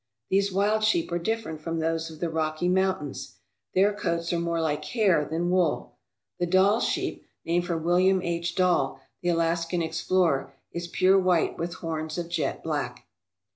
[0.31, 3.35] These wild sheep are different from those of the Rocky Mountains.
[3.75, 5.95] Their coats are more like hair than wool.
[6.39, 8.55] The Dall sheep, named for William H.
[8.55, 13.05] Dall, the Alaskan explorer, is pure white with horns of jet black.